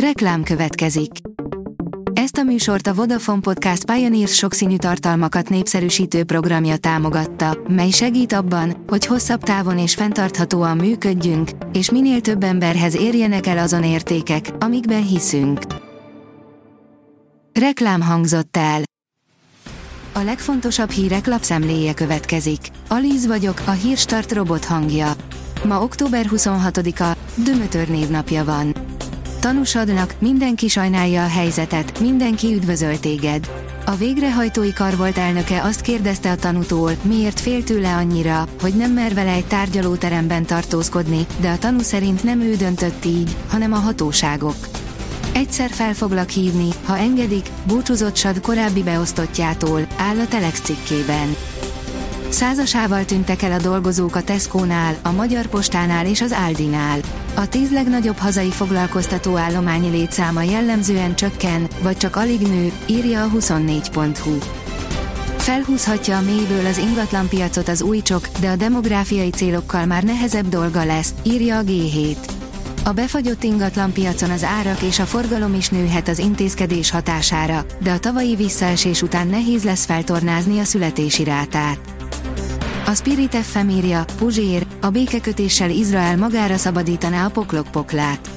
Reklám 0.00 0.42
következik. 0.42 1.10
Ezt 2.12 2.36
a 2.36 2.42
műsort 2.42 2.86
a 2.86 2.94
Vodafone 2.94 3.40
Podcast 3.40 3.84
Pioneers 3.84 4.34
sokszínű 4.34 4.76
tartalmakat 4.76 5.48
népszerűsítő 5.48 6.24
programja 6.24 6.76
támogatta, 6.76 7.58
mely 7.68 7.90
segít 7.90 8.32
abban, 8.32 8.84
hogy 8.86 9.06
hosszabb 9.06 9.42
távon 9.42 9.78
és 9.78 9.94
fenntarthatóan 9.94 10.76
működjünk, 10.76 11.50
és 11.72 11.90
minél 11.90 12.20
több 12.20 12.42
emberhez 12.42 12.96
érjenek 12.96 13.46
el 13.46 13.58
azon 13.58 13.84
értékek, 13.84 14.50
amikben 14.58 15.06
hiszünk. 15.06 15.60
Reklám 17.52 18.02
hangzott 18.02 18.56
el. 18.56 18.82
A 20.12 20.20
legfontosabb 20.20 20.90
hírek 20.90 21.26
lapszemléje 21.26 21.94
következik. 21.94 22.60
Alíz 22.88 23.26
vagyok, 23.26 23.62
a 23.66 23.70
hírstart 23.70 24.32
robot 24.32 24.64
hangja. 24.64 25.12
Ma 25.64 25.82
október 25.82 26.26
26-a, 26.30 27.16
Dömötör 27.34 27.88
névnapja 27.88 28.44
van. 28.44 28.95
Tanúsodnak, 29.46 30.14
mindenki 30.18 30.68
sajnálja 30.68 31.24
a 31.24 31.28
helyzetet, 31.28 32.00
mindenki 32.00 32.54
üdvözöl 32.54 33.00
téged. 33.00 33.50
A 33.84 33.94
végrehajtói 33.94 34.72
kar 34.72 34.96
volt 34.96 35.18
elnöke 35.18 35.62
azt 35.62 35.80
kérdezte 35.80 36.30
a 36.30 36.36
tanútól, 36.36 36.92
miért 37.02 37.40
fél 37.40 37.64
tőle 37.64 37.94
annyira, 37.94 38.48
hogy 38.60 38.74
nem 38.74 38.92
mer 38.92 39.14
vele 39.14 39.32
egy 39.32 39.46
tárgyalóteremben 39.46 40.44
tartózkodni, 40.44 41.26
de 41.40 41.50
a 41.50 41.58
tanú 41.58 41.80
szerint 41.80 42.24
nem 42.24 42.40
ő 42.40 42.54
döntött 42.56 43.04
így, 43.04 43.36
hanem 43.48 43.72
a 43.72 43.76
hatóságok. 43.76 44.56
Egyszer 45.32 45.70
fel 45.70 45.94
foglak 45.94 46.28
hívni, 46.28 46.68
ha 46.84 46.98
engedik, 46.98 47.48
búcsúzott 47.66 48.16
sad 48.16 48.40
korábbi 48.40 48.82
beosztottjától, 48.82 49.86
áll 49.96 50.18
a 50.18 50.28
Telex 50.28 50.60
cikkében. 50.60 51.36
Százasával 52.28 53.04
tűntek 53.04 53.42
el 53.42 53.52
a 53.52 53.58
dolgozók 53.58 54.16
a 54.16 54.22
Tesco-nál, 54.22 54.96
a 55.02 55.12
Magyar 55.12 55.46
Postánál 55.46 56.06
és 56.06 56.20
az 56.20 56.34
Aldinál. 56.46 57.00
A 57.34 57.48
tíz 57.48 57.70
legnagyobb 57.70 58.16
hazai 58.16 58.50
foglalkoztató 58.50 59.36
állományi 59.36 59.88
létszáma 59.88 60.42
jellemzően 60.42 61.14
csökken, 61.14 61.68
vagy 61.82 61.96
csak 61.96 62.16
alig 62.16 62.40
nő, 62.40 62.72
írja 62.86 63.24
a 63.24 63.30
24.hu. 63.38 64.38
Felhúzhatja 65.36 66.16
a 66.16 66.20
mélyből 66.20 66.66
az 66.66 66.78
ingatlanpiacot 66.78 67.68
az 67.68 67.82
új 67.82 68.02
csok, 68.02 68.28
de 68.40 68.48
a 68.48 68.56
demográfiai 68.56 69.30
célokkal 69.30 69.86
már 69.86 70.02
nehezebb 70.02 70.48
dolga 70.48 70.84
lesz, 70.84 71.14
írja 71.22 71.58
a 71.58 71.62
G7. 71.62 72.16
A 72.84 72.92
befagyott 72.92 73.42
ingatlanpiacon 73.42 74.30
az 74.30 74.44
árak 74.44 74.82
és 74.82 74.98
a 74.98 75.04
forgalom 75.04 75.54
is 75.54 75.68
nőhet 75.68 76.08
az 76.08 76.18
intézkedés 76.18 76.90
hatására, 76.90 77.64
de 77.82 77.92
a 77.92 77.98
tavalyi 77.98 78.34
visszaesés 78.34 79.02
után 79.02 79.26
nehéz 79.26 79.64
lesz 79.64 79.84
feltornázni 79.84 80.58
a 80.58 80.64
születési 80.64 81.24
rátát. 81.24 81.95
A 82.88 82.94
Spirit 82.94 83.34
FM 83.34 83.68
írja, 83.68 84.04
Puzsér, 84.18 84.66
a 84.80 84.90
békekötéssel 84.90 85.70
Izrael 85.70 86.16
magára 86.16 86.56
szabadítaná 86.56 87.26
a 87.26 87.30
poklok 87.30 87.70
poklát. 87.70 88.30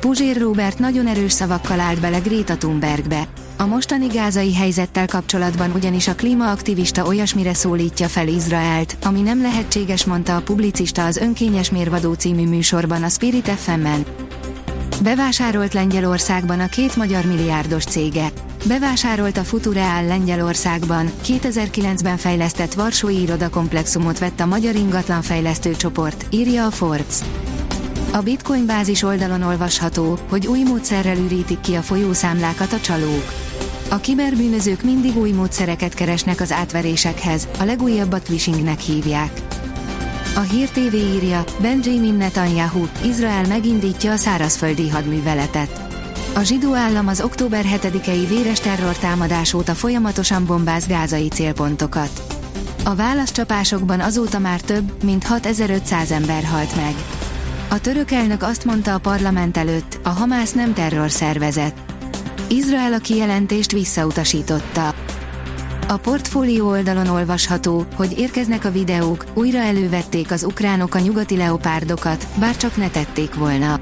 Puzsér 0.00 0.36
Robert 0.40 0.78
nagyon 0.78 1.06
erős 1.06 1.32
szavakkal 1.32 1.80
állt 1.80 2.00
bele 2.00 2.18
Greta 2.18 2.56
Thunbergbe. 2.56 3.28
A 3.56 3.66
mostani 3.66 4.06
gázai 4.06 4.54
helyzettel 4.54 5.06
kapcsolatban 5.06 5.70
ugyanis 5.74 6.08
a 6.08 6.14
klímaaktivista 6.14 7.06
olyasmire 7.06 7.54
szólítja 7.54 8.08
fel 8.08 8.28
Izraelt, 8.28 8.96
ami 9.02 9.20
nem 9.20 9.42
lehetséges 9.42 10.04
mondta 10.04 10.36
a 10.36 10.42
publicista 10.42 11.04
az 11.04 11.16
Önkényes 11.16 11.70
Mérvadó 11.70 12.12
című 12.12 12.46
műsorban 12.48 13.02
a 13.02 13.08
Spirit 13.08 13.48
FM-en. 13.48 14.04
Bevásárolt 15.02 15.74
Lengyelországban 15.74 16.60
a 16.60 16.66
két 16.66 16.96
magyar 16.96 17.24
milliárdos 17.24 17.84
cége. 17.84 18.28
Bevásárolt 18.66 19.36
a 19.36 19.44
Futureál 19.44 20.04
Lengyelországban, 20.04 21.10
2009-ben 21.24 22.16
fejlesztett 22.16 22.74
Varsói 22.74 23.20
irodakomplexumot 23.20 24.18
vett 24.18 24.40
a 24.40 24.46
magyar 24.46 24.74
ingatlanfejlesztő 24.74 25.76
csoport, 25.76 26.26
írja 26.30 26.66
a 26.66 26.70
Forbes. 26.70 27.18
A 28.12 28.18
Bitcoin 28.18 28.66
bázis 28.66 29.02
oldalon 29.02 29.42
olvasható, 29.42 30.18
hogy 30.28 30.46
új 30.46 30.62
módszerrel 30.62 31.16
ürítik 31.16 31.60
ki 31.60 31.74
a 31.74 31.82
folyószámlákat 31.82 32.72
a 32.72 32.80
csalók. 32.80 33.32
A 33.88 33.96
kiberbűnözők 33.96 34.82
mindig 34.82 35.16
új 35.16 35.30
módszereket 35.30 35.94
keresnek 35.94 36.40
az 36.40 36.52
átverésekhez, 36.52 37.48
a 37.58 37.64
legújabbat 37.64 38.22
phishingnek 38.22 38.80
hívják. 38.80 39.30
A 40.34 40.40
Hír 40.40 40.68
TV 40.68 40.94
írja, 40.94 41.44
Benjamin 41.60 42.14
Netanyahu, 42.14 42.86
Izrael 43.04 43.46
megindítja 43.46 44.12
a 44.12 44.16
szárazföldi 44.16 44.88
hadműveletet. 44.88 45.86
A 46.34 46.42
zsidó 46.42 46.74
állam 46.74 47.08
az 47.08 47.20
október 47.20 47.64
7-i 47.68 48.24
véres 48.28 48.60
terrortámadás 48.60 49.54
óta 49.54 49.74
folyamatosan 49.74 50.46
bombáz 50.46 50.86
gázai 50.86 51.28
célpontokat. 51.28 52.22
A 52.84 52.94
válaszcsapásokban 52.94 54.00
azóta 54.00 54.38
már 54.38 54.60
több, 54.60 55.04
mint 55.04 55.24
6500 55.24 56.10
ember 56.10 56.44
halt 56.44 56.76
meg. 56.76 56.94
A 57.68 57.80
török 57.80 58.10
elnök 58.10 58.42
azt 58.42 58.64
mondta 58.64 58.94
a 58.94 58.98
parlament 58.98 59.56
előtt, 59.56 59.98
a 60.02 60.08
Hamász 60.08 60.52
nem 60.52 60.74
terrorszervezet. 60.74 61.74
Izrael 62.48 62.92
a 62.92 62.98
kijelentést 62.98 63.72
visszautasította. 63.72 64.94
A 65.88 65.96
portfólió 65.96 66.68
oldalon 66.68 67.06
olvasható, 67.06 67.86
hogy 67.94 68.18
érkeznek 68.18 68.64
a 68.64 68.70
videók, 68.70 69.24
újra 69.34 69.58
elővették 69.58 70.30
az 70.30 70.44
ukránok 70.44 70.94
a 70.94 70.98
nyugati 70.98 71.36
leopárdokat, 71.36 72.26
bár 72.38 72.56
csak 72.56 72.76
ne 72.76 72.90
tették 72.90 73.34
volna. 73.34 73.80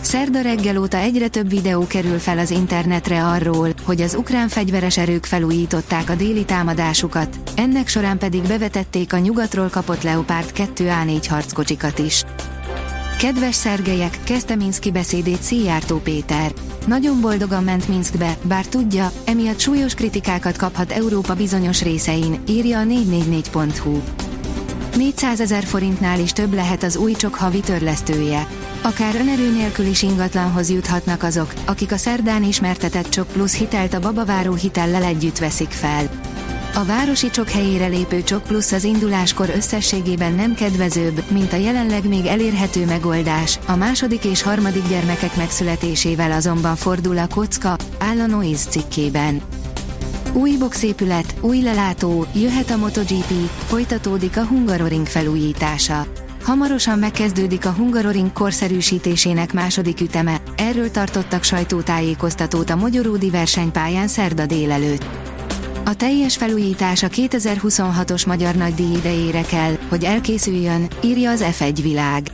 Szerda 0.00 0.40
reggel 0.40 0.78
óta 0.78 0.96
egyre 0.96 1.28
több 1.28 1.48
videó 1.48 1.86
kerül 1.86 2.18
fel 2.18 2.38
az 2.38 2.50
internetre 2.50 3.24
arról, 3.24 3.68
hogy 3.84 4.00
az 4.00 4.14
ukrán 4.14 4.48
fegyveres 4.48 4.98
erők 4.98 5.24
felújították 5.24 6.10
a 6.10 6.14
déli 6.14 6.44
támadásukat, 6.44 7.36
ennek 7.56 7.88
során 7.88 8.18
pedig 8.18 8.42
bevetették 8.42 9.12
a 9.12 9.18
nyugatról 9.18 9.68
kapott 9.68 10.02
Leopard 10.02 10.52
2A4 10.54 11.24
harckocsikat 11.28 11.98
is. 11.98 12.24
Kedves 13.18 13.54
Szergelyek, 13.54 14.18
kezdte 14.24 14.54
Minszki 14.54 14.90
beszédét 14.90 15.42
Szijjártó 15.42 15.98
Péter. 15.98 16.52
Nagyon 16.86 17.20
boldogan 17.20 17.64
ment 17.64 17.88
Minskbe, 17.88 18.36
bár 18.42 18.66
tudja, 18.66 19.12
emiatt 19.24 19.58
súlyos 19.58 19.94
kritikákat 19.94 20.56
kaphat 20.56 20.92
Európa 20.92 21.34
bizonyos 21.34 21.82
részein, 21.82 22.40
írja 22.48 22.78
a 22.78 22.82
444.hu. 22.82 24.00
400 24.96 25.40
ezer 25.40 25.64
forintnál 25.64 26.20
is 26.20 26.32
több 26.32 26.54
lehet 26.54 26.82
az 26.82 26.96
új 26.96 27.12
csok 27.12 27.34
havi 27.34 27.60
törlesztője. 27.60 28.46
Akár 28.82 29.14
önerő 29.14 29.52
nélkül 29.52 29.86
is 29.86 30.02
ingatlanhoz 30.02 30.70
juthatnak 30.70 31.22
azok, 31.22 31.52
akik 31.66 31.92
a 31.92 31.96
szerdán 31.96 32.42
ismertetett 32.42 33.08
Csok 33.08 33.26
Plusz 33.26 33.56
hitelt 33.56 33.94
a 33.94 34.00
babaváró 34.00 34.54
hitellel 34.54 35.02
együtt 35.02 35.38
veszik 35.38 35.70
fel. 35.70 36.10
A 36.78 36.84
városi 36.84 37.30
csok 37.30 37.48
helyére 37.48 37.86
lépő 37.86 38.22
Csok 38.22 38.42
Plusz 38.42 38.72
az 38.72 38.84
induláskor 38.84 39.50
összességében 39.56 40.32
nem 40.32 40.54
kedvezőbb, 40.54 41.24
mint 41.30 41.52
a 41.52 41.56
jelenleg 41.56 42.08
még 42.08 42.26
elérhető 42.26 42.84
megoldás, 42.84 43.58
a 43.66 43.76
második 43.76 44.24
és 44.24 44.42
harmadik 44.42 44.88
gyermekek 44.88 45.36
megszületésével 45.36 46.32
azonban 46.32 46.76
fordul 46.76 47.18
a 47.18 47.26
kocka, 47.34 47.76
áll 47.98 48.20
a 48.20 48.26
Noise 48.26 48.68
cikkében. 48.68 49.42
Új 50.32 50.56
boxépület, 50.58 51.34
új 51.40 51.62
lelátó, 51.62 52.26
jöhet 52.34 52.70
a 52.70 52.76
MotoGP, 52.76 53.32
folytatódik 53.66 54.36
a 54.36 54.44
Hungaroring 54.44 55.06
felújítása. 55.06 56.06
Hamarosan 56.42 56.98
megkezdődik 56.98 57.66
a 57.66 57.70
Hungaroring 57.70 58.32
korszerűsítésének 58.32 59.52
második 59.52 60.00
üteme, 60.00 60.40
erről 60.56 60.90
tartottak 60.90 61.42
sajtótájékoztatót 61.42 62.70
a 62.70 62.76
Mogyoródi 62.76 63.30
versenypályán 63.30 64.08
szerda 64.08 64.46
délelőtt. 64.46 65.27
A 65.88 65.94
teljes 65.96 66.36
felújítás 66.36 67.02
a 67.02 67.08
2026-os 67.08 68.26
Magyar 68.26 68.54
Nagydíj 68.54 68.96
idejére 68.96 69.42
kell, 69.42 69.78
hogy 69.88 70.04
elkészüljön, 70.04 70.88
írja 71.04 71.30
az 71.30 71.44
F1 71.58 71.78
világ. 71.82 72.30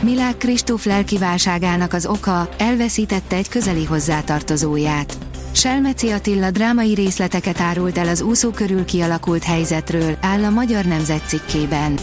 Milák 0.00 0.36
Kristóf 0.36 0.84
lelkiválságának 0.84 1.92
az 1.92 2.06
oka, 2.06 2.48
elveszítette 2.58 3.36
egy 3.36 3.48
közeli 3.48 3.84
hozzátartozóját. 3.84 5.18
Selmeci 5.52 6.10
Attila 6.10 6.50
drámai 6.50 6.94
részleteket 6.94 7.60
árult 7.60 7.98
el 7.98 8.08
az 8.08 8.20
úszó 8.22 8.50
körül 8.50 8.84
kialakult 8.84 9.44
helyzetről, 9.44 10.16
áll 10.20 10.44
a 10.44 10.50
Magyar 10.50 10.84
Nemzet 10.84 11.26
cikkében. 11.26 11.98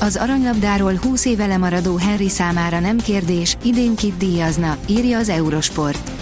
Az 0.00 0.16
aranylabdáról 0.16 0.94
20 1.02 1.24
éve 1.24 1.46
lemaradó 1.46 1.96
Henry 1.96 2.28
számára 2.28 2.80
nem 2.80 2.98
kérdés, 2.98 3.56
idén 3.62 3.94
kit 3.94 4.16
díjazna, 4.16 4.76
írja 4.86 5.18
az 5.18 5.28
Eurosport. 5.28 6.15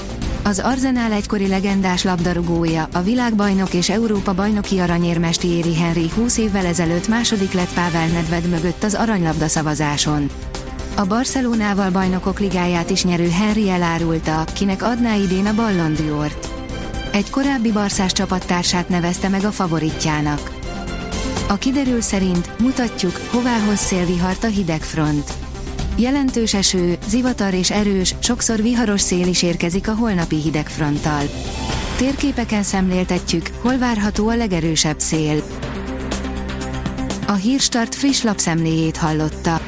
Az 0.47 0.59
Arzenál 0.59 1.13
egykori 1.13 1.49
legendás 1.49 2.03
labdarúgója, 2.03 2.89
a 2.93 3.03
világbajnok 3.03 3.75
és 3.75 3.91
Európa 3.91 4.35
bajnoki 4.35 4.79
aranyérmes 4.79 5.37
Thierry 5.37 5.75
Henry 5.75 6.11
20 6.15 6.37
évvel 6.37 6.67
ezelőtt 6.67 7.09
második 7.09 7.53
lett 7.53 7.75
Pável 7.75 8.07
Nedved 8.07 8.49
mögött 8.49 8.83
az 8.83 8.95
aranylabda 8.95 9.49
szavazáson. 9.49 10.31
A 10.97 11.05
Barcelonával 11.05 11.91
bajnokok 11.91 12.41
ligáját 12.41 12.91
is 12.91 13.05
nyerő 13.05 13.29
Henry 13.29 13.71
elárulta, 13.71 14.45
kinek 14.55 14.83
adná 14.83 15.15
idén 15.15 15.47
a 15.47 15.55
Ballon 15.55 15.95
d'Ort. 15.97 16.47
Egy 17.13 17.31
korábbi 17.31 17.73
barszás 17.73 18.13
csapattársát 18.13 18.89
nevezte 18.89 19.29
meg 19.29 19.45
a 19.45 19.51
favoritjának. 19.51 20.51
A 21.49 21.55
kiderül 21.55 22.01
szerint 22.01 22.59
mutatjuk, 22.59 23.21
hová 23.31 23.59
hoz 23.59 23.79
szélvihart 23.79 24.45
a 24.45 24.49
hidegfront. 24.49 25.33
Jelentős 25.97 26.55
eső, 26.55 26.99
zivatar 27.07 27.55
és 27.55 27.71
erős, 27.71 28.15
sokszor 28.19 28.63
viharos 28.63 29.01
szél 29.01 29.27
is 29.27 29.43
érkezik 29.43 29.89
a 29.89 29.95
holnapi 29.95 30.37
hidegfronttal. 30.37 31.23
Térképeken 31.97 32.63
szemléltetjük, 32.63 33.49
hol 33.61 33.79
várható 33.79 34.29
a 34.29 34.37
legerősebb 34.37 34.99
szél. 34.99 35.43
A 37.27 37.33
Hírstart 37.33 37.95
friss 37.95 38.23
lapszemléjét 38.23 38.97
hallotta. 38.97 39.61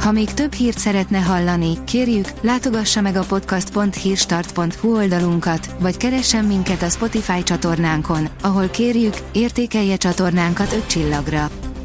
Ha 0.00 0.12
még 0.12 0.34
több 0.34 0.52
hírt 0.52 0.78
szeretne 0.78 1.18
hallani, 1.18 1.84
kérjük, 1.84 2.28
látogassa 2.40 3.00
meg 3.00 3.16
a 3.16 3.24
podcast.hírstart.hu 3.24 4.96
oldalunkat, 4.96 5.70
vagy 5.80 5.96
keressen 5.96 6.44
minket 6.44 6.82
a 6.82 6.88
Spotify 6.88 7.42
csatornánkon, 7.42 8.28
ahol 8.42 8.68
kérjük, 8.68 9.14
értékelje 9.32 9.96
csatornánkat 9.96 10.72
5 10.72 10.86
csillagra. 10.86 11.50